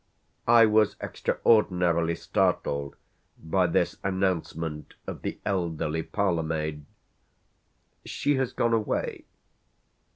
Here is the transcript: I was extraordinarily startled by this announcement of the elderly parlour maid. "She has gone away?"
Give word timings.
I 0.47 0.65
was 0.65 0.95
extraordinarily 0.99 2.15
startled 2.15 2.95
by 3.37 3.67
this 3.67 3.97
announcement 4.03 4.95
of 5.05 5.21
the 5.21 5.37
elderly 5.45 6.01
parlour 6.01 6.41
maid. 6.41 6.85
"She 8.03 8.33
has 8.37 8.51
gone 8.51 8.73
away?" 8.73 9.25